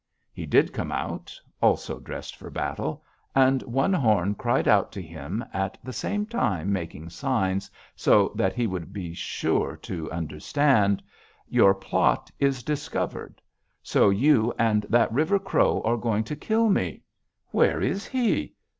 He 0.33 0.47
did 0.47 0.73
come 0.73 0.91
out, 0.91 1.39
also 1.61 1.99
dressed 1.99 2.35
for 2.35 2.49
battle, 2.49 3.03
and 3.35 3.61
One 3.61 3.93
Horn 3.93 4.33
cried 4.33 4.67
out 4.67 4.91
to 4.93 4.99
him, 4.99 5.45
at 5.53 5.77
the 5.83 5.93
same 5.93 6.25
time 6.25 6.73
making 6.73 7.11
signs, 7.11 7.69
so 7.95 8.31
that 8.33 8.55
he 8.55 8.65
would 8.65 8.93
be 8.93 9.13
sure 9.13 9.77
to 9.83 10.11
understand, 10.11 11.03
'Your 11.47 11.75
plot 11.75 12.31
is 12.39 12.63
discovered. 12.63 13.43
So 13.83 14.09
you 14.09 14.51
and 14.57 14.87
that 14.89 15.13
River 15.13 15.37
Crow 15.37 15.83
are 15.85 15.97
going 15.97 16.23
to 16.23 16.35
kill 16.35 16.67
me. 16.67 17.03
Where 17.51 17.79
is 17.79 18.07
he? 18.07 18.55